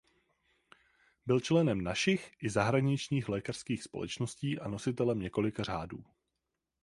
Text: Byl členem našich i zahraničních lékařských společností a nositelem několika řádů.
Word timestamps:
Byl 1.25 1.39
členem 1.39 1.81
našich 1.81 2.31
i 2.39 2.49
zahraničních 2.49 3.29
lékařských 3.29 3.83
společností 3.83 4.59
a 4.59 4.67
nositelem 4.67 5.19
několika 5.19 5.63
řádů. 5.63 6.03